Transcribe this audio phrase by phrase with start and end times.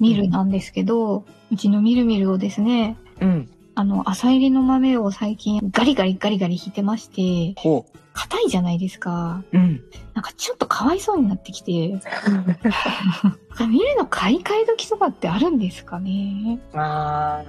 [0.00, 3.50] ミルなんですけど、うちのミルミルをですねうん。
[3.76, 9.42] あの、朝入りの豆を最近ガリガリガリガリ引いてまして、ほ硬いじゃないですか。
[9.52, 9.58] う。
[9.58, 9.82] うん。
[10.14, 11.72] なんかちょっとかわいそうになってきて、
[13.68, 16.60] ミルの買い替え時とかってあるんですかね？
[16.72, 17.42] あ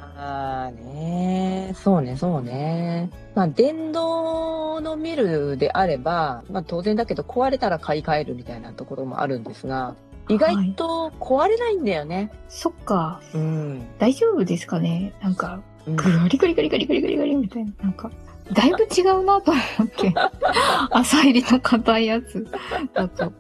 [0.72, 3.12] ーねそうね、そうね。
[3.36, 9.96] まあ、電動のミルであれば、まあ当然だけど壊れたら買い替えるみたいなところもあるんですが、
[10.28, 12.32] 意外と壊れないんだよね。
[12.50, 13.88] そっか、うん。
[14.00, 15.14] 大丈夫ですかね？
[15.22, 17.72] なんか、うんガリガリガリガリガリガリガリみたいな。
[17.84, 18.12] なんか、
[18.52, 20.14] だいぶ違うなと思って。
[20.90, 22.48] 朝入りの硬いやつ
[22.94, 23.32] だと。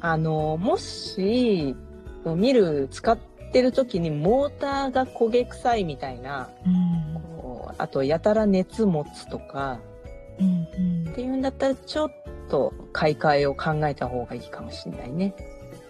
[0.00, 1.76] あの、もし、
[2.24, 3.16] ミル使っ
[3.52, 7.22] てる時にモーターが焦げ臭いみたいな、うん。
[7.40, 9.78] こうあとやたら熱持つとか、
[10.40, 12.10] うんうんっていうんだったらちょっ
[12.48, 15.34] と買い替えを考えた方がいいかもしれないね。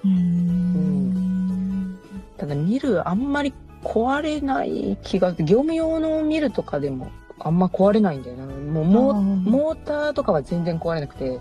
[0.04, 1.98] うーん。
[2.36, 8.46] ただミルあんまり壊れない気が、業務用のミルとかでもあんま壊れないんだよな。
[8.46, 11.40] もうモモーターとかは全然壊れなくて、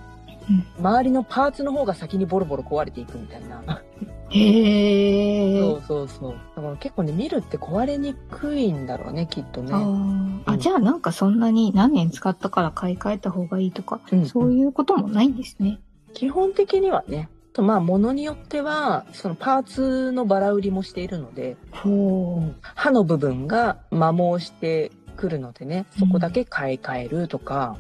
[0.80, 3.82] 周りのパーツの方が先にボロボロ壊れていくみたいな。
[4.30, 5.60] へえ。
[5.60, 6.36] そうそうそう。
[6.56, 9.74] だから結構ね、ミルって壊れにくいんだろうね、きっとね。
[9.74, 15.80] あうんじゃあなんかそんなに何年使ったから買い替えた方がいいとか、うんそういうこともないんですね。
[16.14, 17.30] 基本的にはね。
[17.58, 22.56] とまあ、ものによっては、そのパーツのバラ売りもしているので、ほう。
[22.62, 27.76] 刃の部分が摩耗してくるのでね、そこだけ買い替えるとか、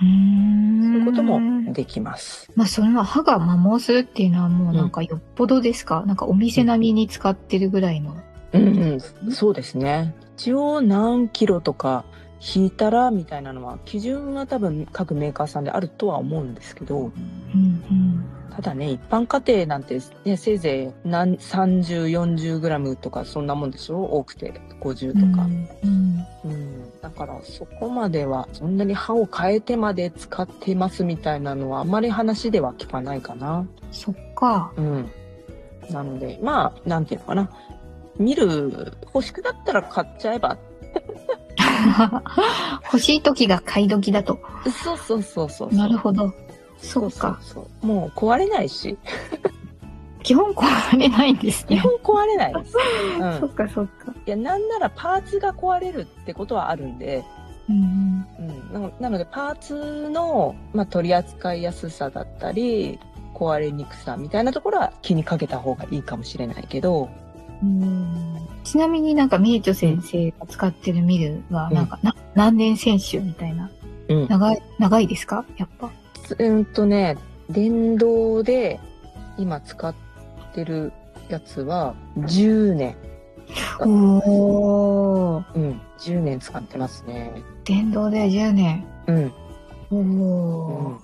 [0.00, 0.82] うーん。
[0.82, 2.50] そういうこともできます。
[2.56, 8.16] まあそれは歯が摩耗するっていうのはもうなんかよっぽどですか、なんかお店並みに使ってるぐらいの。
[8.52, 10.12] うんうん、そうですね。
[10.36, 12.04] 一応何キロとか
[12.40, 17.12] 引いたらみたいなのは、基準は多分各メーカーさんであるとは思うんですけど、
[17.54, 18.24] うん
[18.58, 24.02] ただね、一般家庭なんて、ね、せいぜい何30、40グラムとかそんなもんでしょ？
[24.02, 25.30] 多くて50うん。
[25.30, 25.44] とか。
[25.44, 33.64] うんうんうん、だからそこまではそんなに歯を変えてまで使ってますみたいなのはあまり話では聞かないかな。
[33.92, 34.72] そっか。
[34.76, 35.08] うん。
[35.90, 37.48] なので、まあ、なんていうのかな。
[38.18, 40.58] 見る、欲しくなったら買っちゃえば。
[42.86, 44.40] 欲しい時が買い時だと。
[44.82, 45.74] そうそうそうそう。
[45.74, 46.32] なるほど。
[46.78, 47.38] そそううか。
[47.42, 47.86] そう。
[47.86, 48.96] もう壊れないし。
[50.22, 51.76] 基本壊れないんですね。
[51.76, 52.74] 基本壊れないです。
[53.20, 53.40] うん。
[53.40, 54.12] そっかそっか。
[54.26, 57.24] いや、なんならパーツが壊れるってことはあるんで、
[57.68, 58.26] うん
[58.72, 62.98] うん、なのでパーツの、まあ、取り扱いやすさだったり
[63.34, 67.10] 壊れにくさみたいなところは気にかけた方がいいかもしれないけど
[67.62, 67.82] うん。
[67.82, 73.70] うんちなみになんか、みえちょ先生が使ってるミルは、なんか、な何年選手みたいな。
[74.08, 75.46] うん長い、長いですか？
[75.56, 75.90] やっぱ。
[76.38, 77.16] うんとね
[77.50, 78.80] 電動で
[79.36, 79.94] 今使っ
[80.54, 80.92] てる
[81.28, 82.96] やつは10年
[83.80, 85.54] おー。
[85.54, 87.32] うん10年使ってますね
[87.64, 88.86] 電動で10年。
[89.06, 89.32] うん、
[89.90, 90.98] おうんー。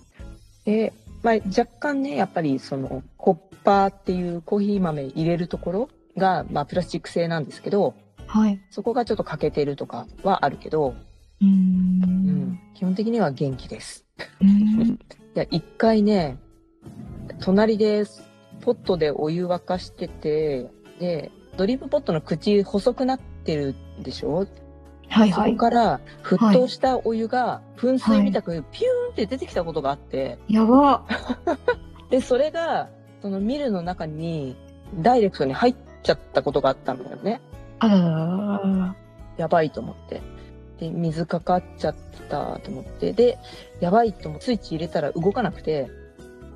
[0.65, 0.93] で、
[1.23, 7.94] まあ、若干ねやっぱりそのコッパーっていうコーヒー豆入れるところが、まあ、プラスチック製なんですけど
[8.26, 8.61] はい。
[8.71, 10.94] そこがちょっと欠けてるとかはあるけど、
[11.41, 11.47] うー。
[11.47, 14.04] うんん、基本的には元気です。
[14.40, 14.49] うん。
[14.50, 14.99] い
[15.34, 16.38] や、一回ね、
[17.40, 18.05] 隣で
[18.61, 24.44] ポットでお湯沸かしてて、で、ドリップポットの口細くなってるでしょ？
[24.44, 24.61] そこ
[25.08, 25.56] はいはい。
[25.56, 31.05] から沸騰したお湯が噴水みたくピューンって出てきたことがあって、やば。
[32.11, 32.88] で、それが、
[33.22, 34.56] そのミルの中に
[35.00, 37.40] ダイレクトに入っちゃったことがあったんだよね。
[37.78, 38.96] あら。
[39.37, 40.20] やばいと思って。
[40.85, 41.95] で、水かかっちゃっ
[42.29, 43.13] たと思って。
[43.13, 43.39] で、
[43.81, 45.89] やばいと思って、スイッチ入れたら動かなくて、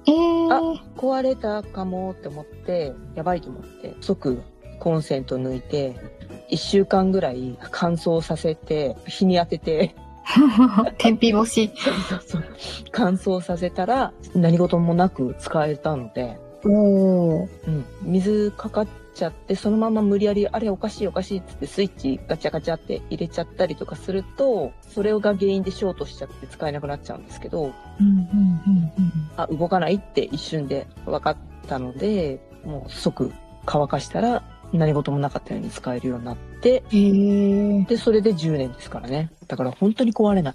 [0.06, 0.80] えー。
[0.96, 4.42] 壊れたかもって思って、やばいと思って、即
[4.78, 5.96] コンセント抜いて、
[6.48, 9.94] 一週間ぐらい乾燥させて、日に当てて、
[10.98, 11.72] 天日干し。
[11.74, 12.44] そうそう。
[12.92, 17.48] 乾燥させたら何事もなく使えたので、おお。
[17.66, 27.72] うん、水かかっちゃって、そのまま無理やり、あれおかしいおかしいっつってスイッチガチャガチャって入れちゃったりとかすると、それが原因でショートしちゃって使えなくなっちゃうんですけど、うんうん
[28.10, 28.92] うん
[29.36, 33.32] あ、動かないって一瞬で分かったので、もう即
[33.64, 36.82] 乾かしたら何事もなかったように使えるようになって。
[36.90, 39.30] で、それで10年ですからね。
[39.46, 40.54] だから本当に壊れない。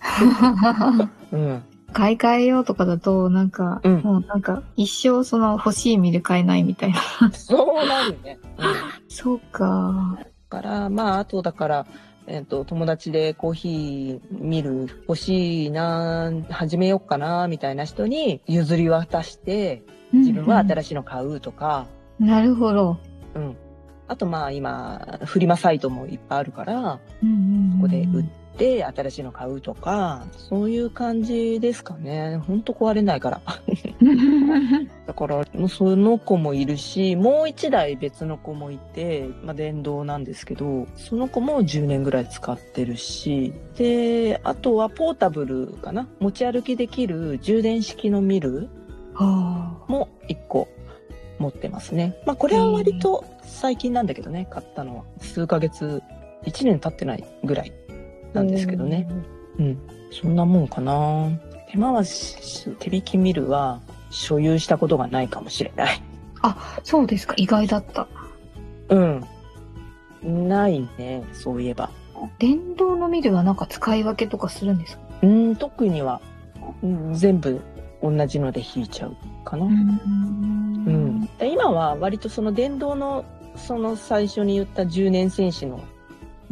[1.32, 1.62] うん。
[1.92, 7.32] 買い替えようとかだと、なんか、うんもうなんか、一生その欲しいミル買えないみたいな。
[7.32, 8.38] そうなるね。
[8.58, 8.74] うん。
[9.08, 10.18] そうか。
[10.18, 11.86] だから、まあ、あとだから、
[12.26, 19.82] えっ、と、友達でコーヒー見る欲しいな、始めようかな、みたいな人に譲り渡して、
[20.12, 21.86] 自分は新しいの買うとか、
[22.20, 22.24] い。
[22.24, 22.98] なるほど。
[23.34, 23.56] うん。
[24.10, 28.24] あとまあ今、フリマサイトもいっぱいあるから、うんうんうんここで売っ
[28.58, 32.36] て新しいの買うとか、そういう感じですかね。
[32.38, 33.40] ほんと壊れないから。
[35.06, 48.68] だから、その子もいるし、もう一台別の子もいて、まあ電動なんですけど、その子も10年ぐらい使ってるし、で、あとはポータブルかな持ち歩きできる充電式のミル
[49.14, 50.68] はも1個
[51.40, 52.16] 持ってますね。
[52.26, 55.04] まあこれは割と最近なんだけどね、買ったのは。
[55.20, 56.02] 数ヶ月、
[56.44, 57.72] 1年経ってないぐらい
[58.32, 58.38] あ。
[58.38, 59.08] なんですけどね。
[59.58, 59.78] うん。
[60.12, 61.28] そんなもんかな。
[61.68, 66.02] 手回し、手引きミルは所有したことがないかもしれない。
[66.84, 67.34] そうですか。
[67.36, 68.06] 意外だった。
[68.88, 69.24] うん。
[70.48, 71.90] ないね、そういえば。
[72.38, 75.02] 電動のミルはなんか使い分けとかするんですか？
[75.22, 76.20] うん、特には、
[76.82, 77.60] うん全部
[78.02, 79.64] 同じので引いちゃうかな。
[79.66, 81.26] んうん。
[81.38, 83.24] で今は割とその電動の、
[83.56, 85.82] その最初に言った10年戦士の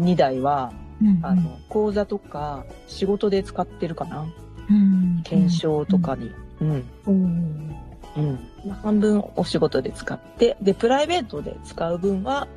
[0.00, 0.72] 2台は、
[1.02, 4.26] うんあの、講座とか仕事で使ってるかな。
[4.70, 6.30] うん検証とかに。
[6.60, 6.84] うん。
[7.06, 7.76] うん
[8.16, 8.38] うん。
[8.66, 12.48] まあ半分お仕事で使って、で、プライベートで使う分は、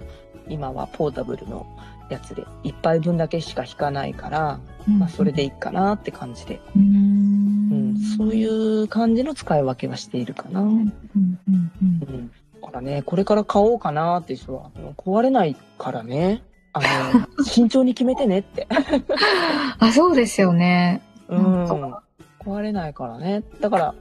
[0.48, 1.66] 今はポータブルの
[2.10, 6.56] やつで、一杯分だけしか引かないから、まあ、それでいいかなって感じで。
[6.76, 7.61] ううん。
[8.02, 10.62] んそういう感じの使い分けはしているかな。
[10.62, 10.74] ううん。
[10.76, 10.92] んうん
[11.82, 12.32] うん
[12.62, 16.44] だからね、これから買おうかなって人は、壊れないからね。
[16.74, 16.86] あの、
[17.44, 18.68] 慎重に決めてねって。
[19.80, 21.02] あ、そうですよね。
[21.28, 21.66] うん。
[22.40, 23.44] 壊れないからね。
[23.60, 23.96] だから、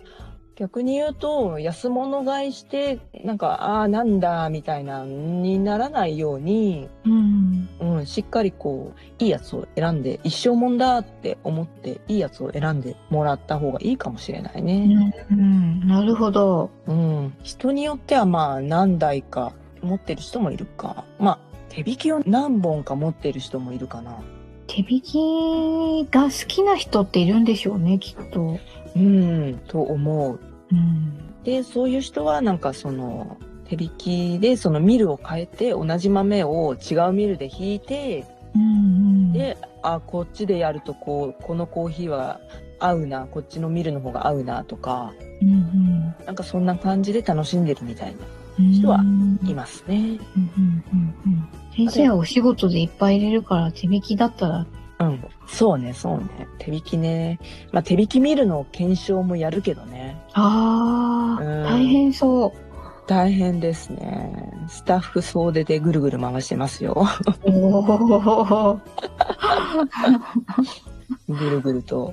[0.60, 7.68] 逆に言うと、安物買いして、なんか、ああ、なんだ、みたいな、にならないように、うん。
[7.80, 15.14] うん、しっかりこう、いいやつを選んで、一生もんだって思って、いいやつを選んでもらった方がいいかもしれないね。
[15.30, 16.68] うん、なるほど。
[16.86, 17.32] うん。
[17.42, 21.04] 人によってはまあ、何台か持ってる人もいるか。
[21.18, 21.38] まあ、
[21.70, 24.18] 手引きを何本か持ってる人もいるかな。
[24.66, 28.58] 手引きが好きな人っているんでしょうね、きっと。
[28.94, 30.49] うん、と思う。
[30.72, 31.42] うん。
[31.44, 38.64] で、そういう人はなんかその、手引きでそのミルを変えて、同じ豆を違うミルで引いて、うんう
[39.28, 42.40] ん、で、あ、こっちでやるとこう、このコーヒーは
[42.80, 48.18] 合うな、こっちのミルの方が合うなとか、うんなんかそんな感じで楽しんでるみたいな
[48.58, 49.96] うん、人はうんいますね。
[49.96, 50.18] うんうん
[50.92, 54.66] うんうん先生はお仕事でいっぱい入れるから手引きだったら、
[55.00, 55.24] うん。
[55.46, 56.46] そうね、そうね。
[56.58, 57.40] 手引きね。
[57.72, 60.22] まあ手引きミルの検証もやるけどね。
[60.34, 62.52] ああ、うん大変そう。
[63.06, 64.52] 大変ですね。
[64.68, 67.08] スタッフ総出でぐるぐる回してますよ。
[67.42, 68.80] おお。
[71.28, 72.12] ぐるぐると。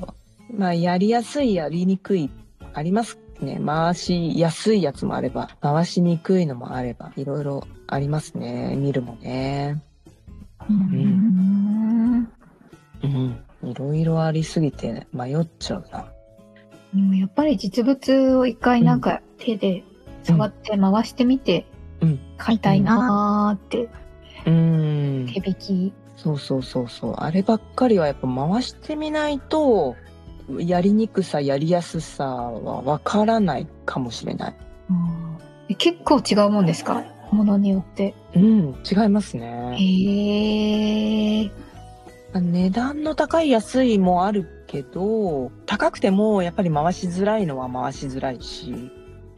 [0.52, 2.32] まあ、やりやすい、やりにくい、
[2.74, 3.62] ありますね。
[3.64, 8.76] 回しやすいやつもあれば、回しにくいのもあれば、いろいろありますね。
[8.76, 9.80] 見るもね。
[10.70, 11.67] うん。
[13.04, 13.44] うん。
[13.64, 16.06] いろいろありすぎて迷っちゃうな。
[16.96, 19.84] うんやっぱり実物を一回なんか手で
[20.24, 21.66] 触って回してみて
[22.02, 22.20] うん。
[22.38, 23.90] 買いたいなーって、
[24.46, 25.32] うん。
[25.34, 25.94] 手引き。
[26.16, 27.14] そうそうそうそう。
[27.18, 29.96] あればっかりはやっぱ回してみないと、
[30.60, 34.56] やりにくさ、やりやすさはわからないかもしれない。
[34.90, 35.38] うん
[35.70, 37.04] え結構違うもんですか？
[37.32, 38.16] ものによって。
[38.36, 39.76] うん、違いますね。
[39.78, 41.52] へえ。
[42.42, 48.92] 値段の高い安いもあるけど、高くてもやっぱり回しづらいのは回しづらいし、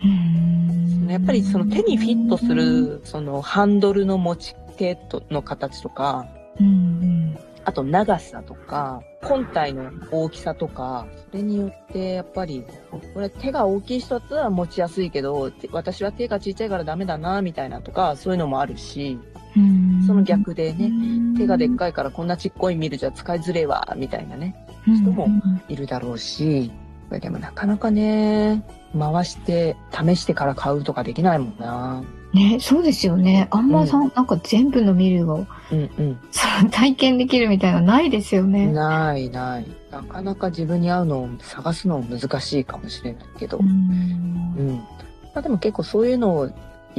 [0.03, 1.07] うん。
[1.09, 6.27] やっぱりその手にフィットする、そのハンドルの持ち手との形とか、
[6.59, 12.65] うんあと長さとか、本体の大きさとか、それによってやっぱり、
[13.13, 19.19] これ手が大きい人だったら持ちやすいけど、私は手がちっちゃいからダメだな、みたいなとか、そういうのもあるし、
[20.05, 20.91] その逆でね、
[21.37, 25.27] 手がでっかいからこんなちっこいミルじゃ使いづれえわ、みたいなね、人も
[25.67, 26.71] いるだろうし、
[27.09, 28.63] でもなかなかね、
[28.97, 32.03] 回して、試してから買うとかできないもんな。
[32.33, 33.47] ね、そうですよね。
[33.49, 36.19] あんまさん、なんか全部のミルをうんうん。
[36.31, 38.67] その体験できるみたいなのないですよね。
[38.67, 39.65] ないない。
[39.89, 43.57] なかなか自分に合うのを探すの難しいかもしれないけど。
[43.57, 44.75] ううんん。
[45.33, 46.49] まあ、でも結構そういうのを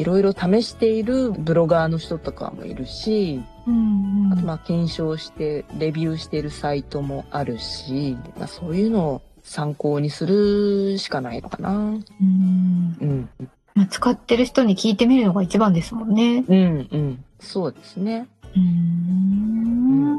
[0.00, 11.70] いろいろ試しているブロガーの人とかもいるし、うんあとまあ検証してレビューしているサイトもあるし、まあ、そういうのを参考にするしかないのかな。
[11.70, 13.28] うんうん。
[13.74, 16.44] まあ、使ってる人に聞いてみるのが一番ですもんね。
[16.48, 17.24] うんうん。
[17.38, 18.26] そうですね。
[18.56, 20.16] うん。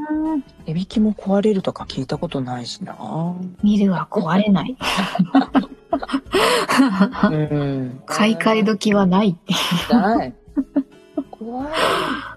[0.66, 2.96] 値引きも壊れるとか聞いたことないしな。
[3.64, 4.76] ミルは壊れない。
[7.30, 8.02] うん。
[8.06, 9.94] 買い替え時はないって。
[9.94, 10.34] ない。
[11.30, 11.72] 怖い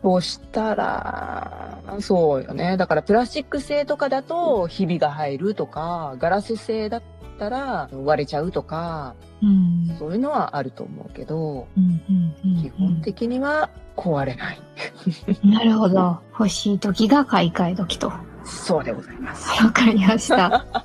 [0.01, 2.77] としたら、そうよね。
[2.77, 7.03] だからプラスチック製とかだとひびが入るとか、ガラス製だっ
[7.37, 14.59] たら割れちゃうとか、うんそういうのはあると思うけど、うんうんうん基本的には壊れない。
[15.43, 16.19] なるほど。
[16.31, 18.07] 欲しい時が買い替え時と。
[18.07, 19.49] わそうでございます。
[19.71, 20.84] かりました。